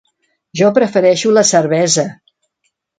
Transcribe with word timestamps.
Jo 0.61 0.71
prefereixo 0.79 1.37
la 1.37 1.47
cervesa. 1.53 2.11